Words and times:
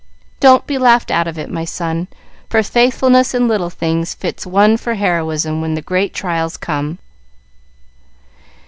Don't 0.39 0.65
be 0.65 0.79
laughed 0.79 1.11
out 1.11 1.27
of 1.27 1.37
it, 1.37 1.47
my 1.51 1.63
son, 1.63 2.07
for 2.49 2.63
faithfulness 2.63 3.35
in 3.35 3.47
little 3.47 3.69
things 3.69 4.15
fits 4.15 4.47
one 4.47 4.75
for 4.75 4.95
heroism 4.95 5.61
when 5.61 5.75
the 5.75 5.81
great 5.83 6.11
trials 6.11 6.57
come. 6.57 6.97